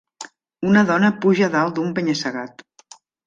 Una 0.69 0.81
dona 0.91 1.11
puja 1.27 1.51
dalt 1.57 1.77
d'un 1.77 1.93
penya-segat 1.99 2.65